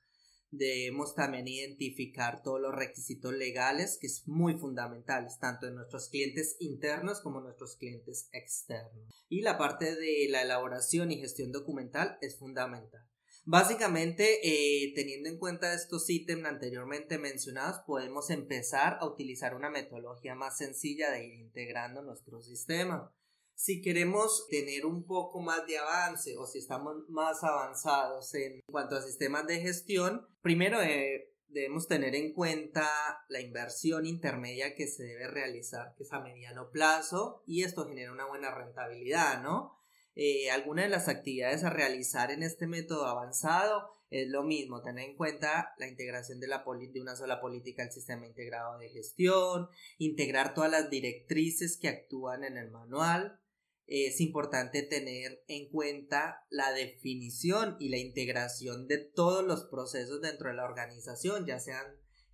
Debemos 0.57 1.15
también 1.15 1.47
identificar 1.47 2.43
todos 2.43 2.61
los 2.61 2.75
requisitos 2.75 3.33
legales, 3.33 3.99
que 4.01 4.07
es 4.07 4.27
muy 4.27 4.55
fundamental, 4.55 5.27
tanto 5.41 5.67
en 5.67 5.75
nuestros 5.75 6.09
clientes 6.09 6.57
internos 6.61 7.21
como 7.21 7.39
en 7.39 7.45
nuestros 7.45 7.77
clientes 7.77 8.29
externos. 8.33 9.27
Y 9.29 9.43
la 9.43 9.59
parte 9.59 9.95
de 9.95 10.29
la 10.31 10.43
elaboración 10.43 11.13
y 11.13 11.19
gestión 11.19 11.53
documental 11.53 12.19
es 12.21 12.39
fundamental. 12.39 13.07
Básicamente, 13.49 14.41
eh, 14.43 14.93
teniendo 14.97 15.29
en 15.29 15.39
cuenta 15.39 15.73
estos 15.73 16.11
ítems 16.11 16.47
anteriormente 16.47 17.17
mencionados, 17.17 17.81
podemos 17.87 18.31
empezar 18.31 18.99
a 19.01 19.07
utilizar 19.07 19.55
una 19.55 19.71
metodología 19.71 20.35
más 20.35 20.59
sencilla 20.59 21.13
de 21.13 21.27
ir 21.27 21.35
integrando 21.35 22.03
nuestro 22.03 22.43
sistema. 22.43 23.15
Si 23.57 23.81
queremos 23.81 24.47
tener 24.49 24.85
un 24.85 25.07
poco 25.07 25.41
más 25.41 25.67
de 25.67 25.79
avance 25.79 26.37
o 26.37 26.47
si 26.47 26.59
estamos 26.59 27.09
más 27.09 27.43
avanzados 27.43 28.33
en 28.35 28.61
cuanto 28.71 28.97
a 28.97 29.03
sistemas 29.03 29.47
de 29.47 29.61
gestión, 29.61 30.29
primero 30.43 30.81
eh, 30.83 31.33
debemos 31.49 31.89
tener 31.89 32.15
en 32.15 32.35
cuenta 32.35 32.87
la 33.31 33.41
inversión 33.41 34.05
intermedia 34.05 34.75
que 34.75 34.87
se 34.87 35.05
debe 35.05 35.27
realizar, 35.27 35.95
que 35.97 36.03
es 36.05 36.13
a 36.13 36.21
mediano 36.21 36.71
plazo, 36.71 37.43
y 37.47 37.65
esto 37.65 37.89
genera 37.89 38.13
una 38.13 38.27
buena 38.27 38.55
rentabilidad, 38.55 39.43
¿no? 39.43 39.77
eh, 40.17 40.51
algunas 40.51 40.87
de 40.87 40.91
las 40.91 41.09
actividades 41.09 41.63
a 41.63 41.71
realizar 41.71 42.31
en 42.31 42.43
este 42.43 42.67
método 42.67 43.07
avanzado 43.07 43.97
es 44.09 44.29
lo 44.29 44.45
mismo, 44.45 44.83
tener 44.83 45.11
en 45.11 45.17
cuenta 45.17 45.75
la 45.79 45.89
integración 45.89 46.41
de, 46.41 46.47
la 46.47 46.65
de 46.65 47.01
una 47.01 47.17
sola 47.17 47.41
política 47.41 47.83
al 47.83 47.91
sistema 47.91 48.27
integrado 48.27 48.79
de 48.79 48.89
gestión, 48.89 49.69
integrar 49.99 50.55
todas 50.55 50.71
las 50.71 50.89
directrices 50.91 51.77
que 51.77 51.89
actúan 51.89 52.45
en 52.45 52.57
el 52.57 52.71
manual. 52.71 53.41
Es 53.87 54.21
importante 54.21 54.83
tener 54.83 55.45
en 55.47 55.69
cuenta 55.71 56.45
la 56.51 56.73
definición 56.73 57.77
y 57.79 57.89
la 57.89 57.99
integración 57.99 58.89
de 58.89 58.99
todos 58.99 59.45
los 59.45 59.65
procesos 59.65 60.21
dentro 60.21 60.49
de 60.49 60.57
la 60.57 60.65
organización, 60.65 61.47
ya 61.47 61.61
sean 61.61 61.87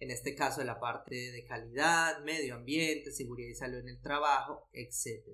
en 0.03 0.11
este 0.11 0.35
caso 0.35 0.65
la 0.65 0.81
parte 0.81 1.15
de 1.15 1.45
calidad, 1.45 2.25
medio 2.25 2.57
ambiente, 2.57 3.13
seguridad 3.13 3.51
y 3.51 3.55
salud 3.55 3.79
en 3.79 3.89
el 3.89 4.01
trabajo, 4.01 4.69
etc. 4.73 5.25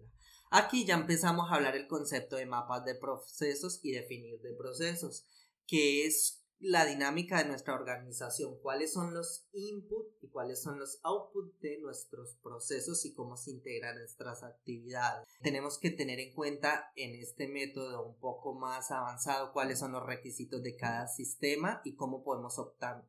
Aquí 0.51 0.85
ya 0.85 0.95
empezamos 0.95 1.51
a 1.51 1.55
hablar 1.55 1.75
el 1.75 1.87
concepto 1.87 2.37
de 2.37 2.47
mapas 2.47 2.85
de 2.85 2.95
procesos 2.95 3.81
y 3.83 3.93
definir 3.93 4.41
de 4.41 4.53
procesos, 4.53 5.27
que 5.67 6.05
es 6.05 6.45
la 6.61 6.85
dinámica 6.85 7.39
de 7.39 7.49
nuestra 7.49 7.75
organización, 7.75 8.59
cuáles 8.61 8.93
son 8.93 9.15
los 9.15 9.47
inputs 9.53 10.17
y 10.23 10.29
cuáles 10.29 10.61
son 10.61 10.79
los 10.79 10.99
outputs 11.03 11.61
de 11.61 11.79
nuestros 11.81 12.37
procesos 12.43 13.05
y 13.05 13.15
cómo 13.15 13.37
se 13.37 13.53
integran 13.53 13.99
nuestras 13.99 14.43
actividades. 14.43 15.27
Tenemos 15.41 15.79
que 15.79 15.91
tener 15.91 16.19
en 16.19 16.35
cuenta 16.35 16.93
en 16.97 17.15
este 17.15 17.49
método 17.49 18.07
un 18.07 18.19
poco 18.19 18.55
más 18.55 18.91
avanzado 18.91 19.53
cuáles 19.53 19.79
son 19.79 19.93
los 19.93 20.05
requisitos 20.05 20.63
de 20.63 20.77
cada 20.77 21.07
sistema 21.07 21.81
y 21.85 21.95
cómo 21.95 22.25
podemos 22.25 22.59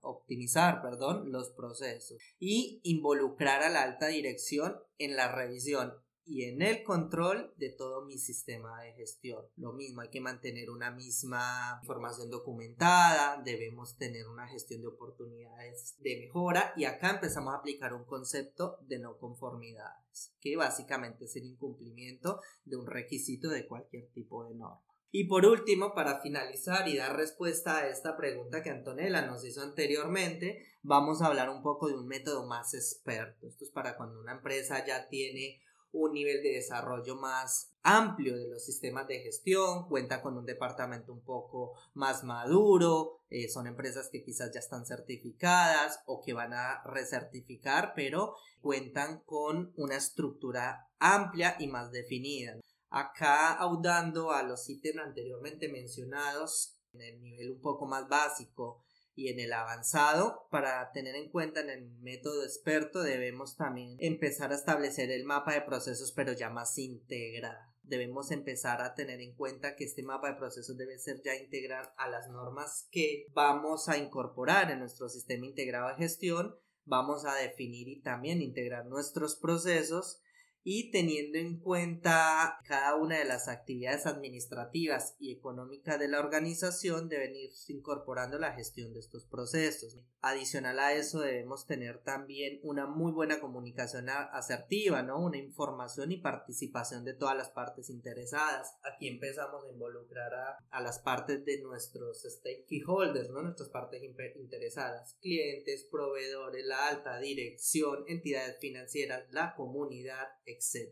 optimizar 0.01 0.81
perdón, 0.81 1.31
los 1.31 1.49
procesos 1.49 2.17
y 2.39 2.79
involucrar 2.83 3.63
a 3.63 3.69
la 3.69 3.83
alta 3.83 4.07
dirección 4.07 4.77
en 4.97 5.15
la 5.15 5.31
revisión 5.31 5.93
y 6.29 6.43
en 6.43 6.61
el 6.61 6.83
control 6.83 7.51
de 7.57 7.71
todo 7.71 8.05
mi 8.05 8.19
sistema 8.19 8.79
de 8.83 8.93
gestión. 8.93 9.43
Lo 9.57 9.73
mismo, 9.73 10.01
hay 10.01 10.09
que 10.09 10.21
mantener 10.21 10.69
una 10.69 10.91
misma 10.91 11.79
información 11.81 12.29
documentada, 12.29 13.41
debemos 13.43 13.97
tener 13.97 14.27
una 14.27 14.47
gestión 14.47 14.81
de 14.81 14.89
oportunidades 14.89 15.95
de 15.99 16.19
mejora 16.19 16.71
y 16.77 16.85
acá 16.85 17.09
empezamos 17.09 17.53
a 17.53 17.57
aplicar 17.57 17.95
un 17.95 18.05
concepto 18.05 18.77
de 18.81 18.99
no 18.99 19.17
conformidades, 19.17 20.35
que 20.39 20.55
básicamente 20.55 21.25
es 21.25 21.35
el 21.35 21.45
incumplimiento 21.45 22.41
de 22.63 22.77
un 22.77 22.85
requisito 22.85 23.49
de 23.49 23.65
cualquier 23.65 24.07
tipo 24.11 24.45
de 24.45 24.53
norma. 24.53 24.83
Y 25.11 25.23
por 25.23 25.47
último, 25.47 25.95
para 25.95 26.21
finalizar 26.21 26.87
y 26.87 26.95
dar 26.95 27.17
respuesta 27.17 27.79
a 27.79 27.87
esta 27.87 28.15
pregunta 28.15 28.61
que 28.61 28.69
Antonella 28.69 29.25
nos 29.25 29.43
hizo 29.43 29.63
anteriormente, 29.63 30.63
vamos 30.83 31.23
a 31.23 31.25
hablar 31.25 31.49
un 31.49 31.63
poco 31.63 31.87
de 31.87 31.95
un 31.95 32.05
método 32.05 32.45
más 32.45 32.75
experto. 32.75 33.47
Esto 33.47 33.65
es 33.65 33.71
para 33.71 33.97
cuando 33.97 34.19
una 34.19 34.33
empresa 34.33 34.85
ya 34.85 35.09
tiene 35.09 35.59
un 35.91 36.13
nivel 36.13 36.43
de 36.43 36.53
desarrollo 36.53 37.15
más 37.15 37.71
amplio 37.81 38.37
de 38.37 38.47
los 38.47 38.63
sistemas 38.63 39.07
de 39.07 39.21
gestión, 39.21 39.87
cuenta 39.87 40.21
con 40.21 40.37
un 40.37 40.45
departamento 40.45 41.13
un 41.13 41.23
poco 41.23 41.73
más 41.93 42.23
maduro, 42.23 43.21
eh, 43.29 43.47
son 43.49 43.67
empresas 43.67 44.09
que 44.11 44.23
quizás 44.23 44.51
ya 44.53 44.59
están 44.59 44.85
certificadas 44.85 46.01
o 46.05 46.21
que 46.21 46.33
van 46.33 46.53
a 46.53 46.83
recertificar, 46.83 47.93
pero 47.95 48.35
cuentan 48.61 49.21
con 49.25 49.73
una 49.77 49.95
estructura 49.95 50.89
amplia 50.99 51.55
y 51.59 51.67
más 51.67 51.91
definida. 51.91 52.59
Acá 52.89 53.53
audando 53.53 54.31
a 54.31 54.43
los 54.43 54.67
ítems 54.69 54.99
anteriormente 54.99 55.69
mencionados, 55.69 56.75
en 56.93 57.01
el 57.01 57.21
nivel 57.21 57.51
un 57.51 57.61
poco 57.61 57.85
más 57.85 58.07
básico, 58.09 58.83
y 59.19 59.27
en 59.27 59.41
el 59.41 59.51
avanzado, 59.51 60.47
para 60.49 60.93
tener 60.93 61.13
en 61.15 61.29
cuenta 61.29 61.59
en 61.59 61.69
el 61.69 61.89
método 61.99 62.45
experto, 62.45 63.03
debemos 63.03 63.57
también 63.57 63.97
empezar 63.99 64.53
a 64.53 64.55
establecer 64.55 65.11
el 65.11 65.25
mapa 65.25 65.53
de 65.53 65.61
procesos, 65.61 66.13
pero 66.13 66.31
ya 66.31 66.49
más 66.49 66.77
integrado. 66.77 67.59
Debemos 67.83 68.31
empezar 68.31 68.81
a 68.81 68.95
tener 68.95 69.19
en 69.19 69.35
cuenta 69.35 69.75
que 69.75 69.83
este 69.83 70.03
mapa 70.03 70.29
de 70.29 70.37
procesos 70.37 70.77
debe 70.77 70.97
ser 70.99 71.21
ya 71.21 71.35
integral 71.35 71.91
a 71.97 72.07
las 72.07 72.29
normas 72.29 72.87
que 72.91 73.25
vamos 73.33 73.89
a 73.89 73.97
incorporar 73.97 74.71
en 74.71 74.79
nuestro 74.79 75.09
sistema 75.09 75.45
integrado 75.45 75.89
de 75.89 75.95
gestión. 75.95 76.55
Vamos 76.85 77.25
a 77.25 77.35
definir 77.35 77.89
y 77.89 78.01
también 78.01 78.41
integrar 78.41 78.85
nuestros 78.85 79.35
procesos 79.35 80.21
y 80.63 80.91
teniendo 80.91 81.37
en 81.37 81.59
cuenta 81.59 82.59
cada 82.65 82.95
una 82.95 83.17
de 83.17 83.25
las 83.25 83.47
actividades 83.47 84.05
administrativas 84.05 85.15
y 85.19 85.31
económicas 85.31 85.99
de 85.99 86.07
la 86.07 86.19
organización 86.19 87.09
deben 87.09 87.35
ir 87.35 87.51
incorporando 87.67 88.37
la 88.37 88.53
gestión 88.53 88.93
de 88.93 88.99
estos 88.99 89.25
procesos. 89.25 89.97
Adicional 90.21 90.79
a 90.79 90.93
eso 90.93 91.21
debemos 91.21 91.65
tener 91.65 92.03
también 92.03 92.59
una 92.63 92.85
muy 92.85 93.11
buena 93.11 93.39
comunicación 93.39 94.09
asertiva, 94.09 95.01
¿no? 95.01 95.19
Una 95.19 95.37
información 95.37 96.11
y 96.11 96.17
participación 96.17 97.05
de 97.05 97.13
todas 97.13 97.37
las 97.37 97.49
partes 97.49 97.89
interesadas. 97.89 98.75
Aquí 98.83 99.07
empezamos 99.07 99.65
a 99.65 99.71
involucrar 99.71 100.33
a, 100.33 100.57
a 100.69 100.81
las 100.81 100.99
partes 100.99 101.45
de 101.45 101.61
nuestros 101.61 102.23
stakeholders, 102.23 103.29
¿no? 103.29 103.41
Nuestras 103.43 103.69
partes 103.69 104.03
interesadas, 104.03 105.15
clientes, 105.21 105.87
proveedores, 105.89 106.65
la 106.65 106.87
alta 106.87 107.17
dirección, 107.19 108.03
entidades 108.07 108.57
financieras, 108.59 109.23
la 109.31 109.55
comunidad, 109.55 110.27
etc. 110.49 110.91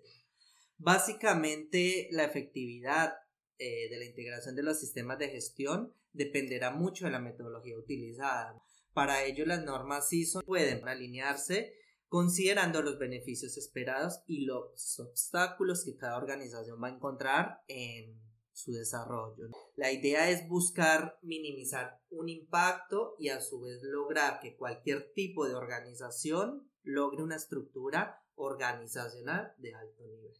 Básicamente, 0.77 2.07
la 2.11 2.25
efectividad 2.25 3.13
eh, 3.57 3.89
de 3.89 3.97
la 3.97 4.05
integración 4.05 4.55
de 4.55 4.63
los 4.63 4.79
sistemas 4.79 5.17
de 5.17 5.29
gestión 5.29 5.93
dependerá 6.13 6.71
mucho 6.71 7.05
de 7.05 7.11
la 7.11 7.19
metodología 7.19 7.77
utilizada. 7.77 8.61
Para 8.93 9.23
ello, 9.23 9.45
las 9.45 9.63
normas 9.63 10.11
ISO 10.13 10.41
pueden 10.41 10.87
alinearse 10.87 11.73
considerando 12.07 12.81
los 12.81 12.97
beneficios 12.97 13.57
esperados 13.57 14.21
y 14.27 14.45
los 14.45 14.99
obstáculos 14.99 15.83
que 15.83 15.97
cada 15.97 16.17
organización 16.17 16.81
va 16.81 16.87
a 16.87 16.95
encontrar 16.95 17.63
en 17.67 18.21
su 18.53 18.71
desarrollo. 18.71 19.49
La 19.75 19.91
idea 19.91 20.29
es 20.29 20.47
buscar 20.47 21.19
minimizar 21.21 22.01
un 22.09 22.29
impacto 22.29 23.15
y 23.19 23.29
a 23.29 23.39
su 23.41 23.61
vez 23.61 23.81
lograr 23.83 24.39
que 24.39 24.55
cualquier 24.55 25.13
tipo 25.13 25.47
de 25.47 25.53
organización 25.53 26.67
logre 26.81 27.21
una 27.21 27.35
estructura 27.35 28.23
organizacional 28.37 29.53
de 29.57 29.75
alto 29.75 30.03
nivel. 30.05 30.33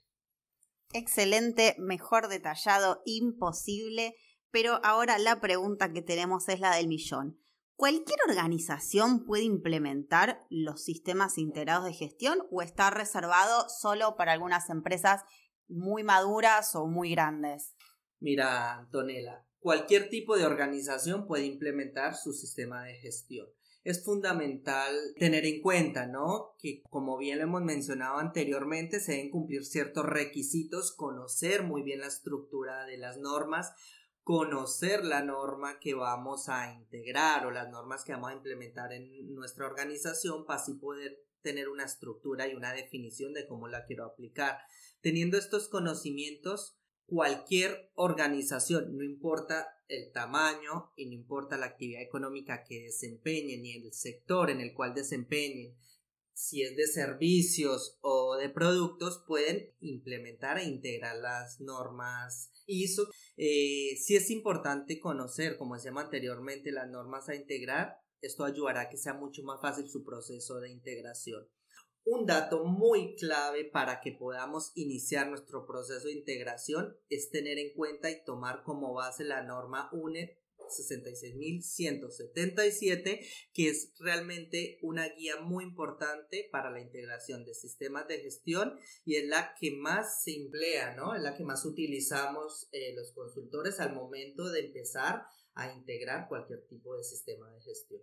Excelente, 0.94 1.76
mejor 1.78 2.30
detallado, 2.30 3.02
imposible, 3.06 4.16
pero 4.52 4.80
ahora 4.84 5.20
la 5.20 5.42
pregunta 5.42 5.92
que 5.92 6.02
tenemos 6.02 6.48
es 6.48 6.60
la 6.62 6.76
del 6.76 6.88
millón. 6.88 7.40
¿Cualquier 7.76 8.18
organización 8.28 9.26
puede 9.26 9.44
implementar 9.44 10.46
los 10.50 10.84
sistemas 10.84 11.38
integrados 11.38 11.86
de 11.86 11.94
gestión 11.94 12.40
o 12.50 12.62
está 12.62 12.90
reservado 12.90 13.68
solo 13.70 14.16
para 14.16 14.32
algunas 14.32 14.70
empresas 14.70 15.22
muy 15.68 16.04
maduras 16.04 16.74
o 16.76 16.88
muy 16.88 17.12
grandes? 17.12 17.76
Mira, 18.20 18.78
Antonella, 18.78 19.46
cualquier 19.60 20.10
tipo 20.10 20.38
de 20.38 20.46
organización 20.46 21.28
puede 21.28 21.46
implementar 21.46 22.16
su 22.16 22.34
sistema 22.34 22.84
de 22.84 22.96
gestión 22.96 23.48
es 23.88 24.04
fundamental 24.04 24.94
tener 25.18 25.46
en 25.46 25.62
cuenta, 25.62 26.08
¿no? 26.08 26.56
Que 26.60 26.84
como 26.90 27.18
bien 27.18 27.40
hemos 27.40 27.62
mencionado 27.62 28.18
anteriormente, 28.18 29.00
se 29.00 29.14
deben 29.14 29.30
cumplir 29.30 29.64
ciertos 29.64 30.06
requisitos, 30.06 30.92
conocer 30.92 31.64
muy 31.64 31.84
bien 31.84 32.02
la 32.02 32.08
estructura 32.08 32.86
de 32.86 32.98
las 32.98 33.18
normas, 33.18 33.72
conocer 34.24 35.06
la 35.06 35.24
norma 35.24 35.80
que 35.80 35.94
vamos 35.94 36.50
a 36.50 36.74
integrar 36.74 37.46
o 37.46 37.52
las 37.52 37.70
normas 37.70 38.04
que 38.04 38.12
vamos 38.12 38.32
a 38.32 38.36
implementar 38.36 38.92
en 38.92 39.34
nuestra 39.34 39.66
organización 39.66 40.46
para 40.46 40.60
así 40.60 40.74
poder 40.74 41.24
tener 41.42 41.70
una 41.70 41.86
estructura 41.86 42.46
y 42.46 42.56
una 42.56 42.74
definición 42.74 43.32
de 43.32 43.48
cómo 43.48 43.70
la 43.70 43.86
quiero 43.86 44.04
aplicar. 44.04 44.58
Teniendo 45.00 45.38
estos 45.38 45.70
conocimientos, 45.70 46.78
cualquier 47.08 47.90
organización, 47.96 48.96
no 48.96 49.04
importa 49.04 49.68
el 49.88 50.12
tamaño 50.12 50.92
y 50.98 51.06
no 51.08 51.14
importa 51.14 51.58
la 51.58 51.68
actividad 51.68 52.02
económica 52.02 52.64
que 52.64 52.84
desempeñen 52.84 53.64
ni 53.64 53.74
el 53.74 53.94
sector 53.94 54.50
en 54.50 54.60
el 54.60 54.74
cual 54.74 54.94
desempeñen, 54.94 55.76
si 56.34 56.62
es 56.62 56.76
de 56.76 56.86
servicios 56.86 57.98
o 58.02 58.36
de 58.36 58.50
productos, 58.50 59.24
pueden 59.26 59.74
implementar 59.80 60.60
e 60.60 60.66
integrar 60.66 61.16
las 61.16 61.60
normas 61.62 62.52
ISO. 62.68 63.10
Eh, 63.38 63.96
si 63.98 64.16
es 64.16 64.30
importante 64.30 65.00
conocer, 65.00 65.58
como 65.58 65.76
decíamos 65.76 66.04
anteriormente, 66.04 66.72
las 66.72 66.90
normas 66.90 67.28
a 67.30 67.36
integrar. 67.36 67.98
Esto 68.22 68.44
ayudará 68.44 68.82
a 68.82 68.90
que 68.90 68.98
sea 68.98 69.14
mucho 69.14 69.42
más 69.44 69.62
fácil 69.62 69.90
su 69.90 70.04
proceso 70.04 70.60
de 70.60 70.70
integración. 70.70 71.48
Un 72.10 72.26
dato 72.26 72.64
muy 72.64 73.18
clave 73.18 73.66
para 73.66 74.00
que 74.00 74.14
podamos 74.14 74.72
iniciar 74.76 75.28
nuestro 75.28 75.68
proceso 75.68 76.08
de 76.08 76.14
integración 76.14 76.98
es 77.10 77.32
tener 77.32 77.60
en 77.60 77.74
cuenta 77.74 78.10
y 78.10 78.24
tomar 78.24 78.64
como 78.64 78.94
base 78.94 79.26
la 79.26 79.44
norma 79.44 79.90
UNE 79.92 80.40
66177, 80.70 83.28
que 83.54 83.68
es 83.68 83.92
realmente 84.00 84.80
una 84.84 85.10
guía 85.10 85.42
muy 85.42 85.66
importante 85.66 86.48
para 86.50 86.72
la 86.72 86.80
integración 86.80 87.44
de 87.44 87.54
sistemas 87.54 88.08
de 88.08 88.20
gestión 88.20 88.80
y 89.04 89.18
es 89.18 89.28
la 89.28 89.54
que 89.60 89.72
más 89.72 90.24
se 90.24 90.34
emplea, 90.34 90.96
¿no? 90.96 91.14
Es 91.14 91.22
la 91.22 91.36
que 91.36 91.44
más 91.44 91.66
utilizamos 91.66 92.70
eh, 92.72 92.94
los 92.96 93.12
consultores 93.12 93.82
al 93.82 93.94
momento 93.94 94.50
de 94.50 94.62
empezar 94.62 95.26
a 95.56 95.74
integrar 95.74 96.30
cualquier 96.30 96.66
tipo 96.68 96.96
de 96.96 97.04
sistema 97.04 97.52
de 97.52 97.60
gestión. 97.60 98.02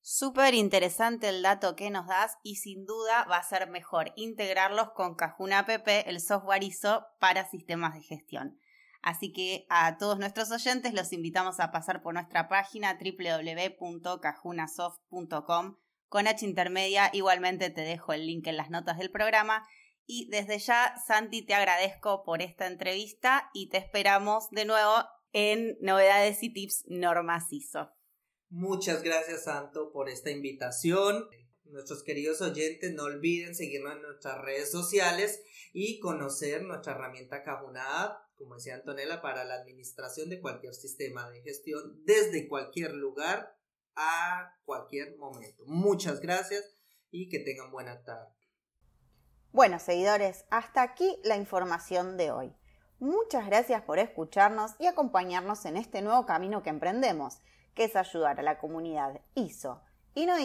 Súper 0.00 0.54
interesante 0.54 1.28
el 1.28 1.42
dato 1.42 1.76
que 1.76 1.90
nos 1.90 2.06
das 2.06 2.38
y 2.42 2.56
sin 2.56 2.86
duda 2.86 3.26
va 3.30 3.36
a 3.36 3.42
ser 3.42 3.68
mejor 3.68 4.14
integrarlos 4.16 4.92
con 4.92 5.14
Cajuna 5.14 5.58
App, 5.60 5.86
el 5.86 6.20
software 6.20 6.62
ISO 6.62 7.06
para 7.18 7.48
sistemas 7.48 7.94
de 7.94 8.02
gestión. 8.02 8.58
Así 9.02 9.32
que 9.32 9.66
a 9.68 9.98
todos 9.98 10.18
nuestros 10.18 10.50
oyentes 10.50 10.94
los 10.94 11.12
invitamos 11.12 11.60
a 11.60 11.70
pasar 11.70 12.02
por 12.02 12.14
nuestra 12.14 12.48
página 12.48 12.98
www.cajunasoft.com 12.98 15.76
con 16.08 16.26
H 16.26 16.44
intermedia. 16.44 17.10
Igualmente 17.12 17.70
te 17.70 17.82
dejo 17.82 18.12
el 18.12 18.26
link 18.26 18.46
en 18.46 18.56
las 18.56 18.70
notas 18.70 18.98
del 18.98 19.10
programa. 19.10 19.66
Y 20.06 20.28
desde 20.30 20.58
ya, 20.58 20.94
Santi, 21.06 21.42
te 21.42 21.54
agradezco 21.54 22.24
por 22.24 22.40
esta 22.40 22.66
entrevista 22.66 23.50
y 23.52 23.68
te 23.68 23.76
esperamos 23.76 24.48
de 24.50 24.64
nuevo 24.64 25.04
en 25.32 25.76
Novedades 25.80 26.42
y 26.42 26.50
Tips 26.50 26.84
Normas. 26.88 27.48
Muchas 28.50 29.02
gracias, 29.02 29.44
Santo, 29.44 29.92
por 29.92 30.08
esta 30.08 30.30
invitación. 30.30 31.28
Nuestros 31.64 32.02
queridos 32.02 32.40
oyentes, 32.40 32.94
no 32.94 33.04
olviden 33.04 33.54
seguirnos 33.54 33.96
en 33.96 34.02
nuestras 34.02 34.40
redes 34.40 34.70
sociales 34.70 35.42
y 35.72 36.00
conocer 36.00 36.62
nuestra 36.62 36.94
herramienta 36.94 37.42
Cajuna 37.42 38.18
como 38.38 38.54
decía 38.54 38.76
Antonella, 38.76 39.20
para 39.20 39.44
la 39.44 39.54
administración 39.54 40.30
de 40.30 40.40
cualquier 40.40 40.72
sistema 40.72 41.28
de 41.28 41.42
gestión 41.42 42.04
desde 42.04 42.48
cualquier 42.48 42.92
lugar 42.92 43.56
a 43.96 44.56
cualquier 44.64 45.16
momento. 45.18 45.64
Muchas 45.66 46.20
gracias 46.20 46.64
y 47.10 47.28
que 47.28 47.40
tengan 47.40 47.72
buena 47.72 48.02
tarde. 48.04 48.32
Bueno, 49.50 49.78
seguidores, 49.80 50.44
hasta 50.50 50.82
aquí 50.82 51.18
la 51.24 51.36
información 51.36 52.16
de 52.16 52.30
hoy. 52.30 52.54
Muchas 53.00 53.46
gracias 53.46 53.82
por 53.82 53.98
escucharnos 53.98 54.72
y 54.78 54.86
acompañarnos 54.86 55.64
en 55.64 55.76
este 55.76 56.00
nuevo 56.00 56.26
camino 56.26 56.62
que 56.62 56.70
emprendemos, 56.70 57.40
que 57.78 57.84
es 57.84 57.94
ayudar 57.94 58.40
a 58.40 58.42
la 58.42 58.58
comunidad 58.58 59.20
ISO 59.36 59.80
y 60.12 60.26
no 60.26 60.34
a 60.34 60.38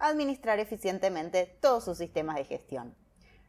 administrar 0.00 0.58
eficientemente 0.58 1.46
todos 1.60 1.84
sus 1.84 1.96
sistemas 1.96 2.34
de 2.34 2.44
gestión. 2.44 2.96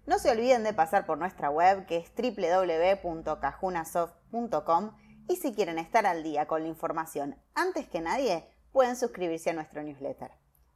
No 0.05 0.19
se 0.19 0.29
olviden 0.29 0.63
de 0.63 0.71
pasar 0.71 1.07
por 1.07 1.17
nuestra 1.17 1.49
web 1.49 1.87
que 1.87 1.97
es 1.97 2.11
www.cajunasoft.com 2.15 4.91
y 5.27 5.37
si 5.37 5.51
quieren 5.51 5.79
estar 5.79 6.05
al 6.05 6.21
día 6.21 6.45
con 6.45 6.61
la 6.61 6.67
información 6.67 7.35
antes 7.55 7.87
que 7.87 8.01
nadie, 8.01 8.47
pueden 8.71 8.95
suscribirse 8.95 9.49
a 9.49 9.53
nuestro 9.53 9.81
newsletter. 9.81 10.29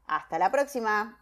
Hasta 0.07 0.39
la 0.39 0.49
próxima. 0.49 1.19